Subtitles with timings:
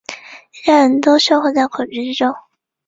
[0.57, 2.33] 一家人都生活在恐惧之中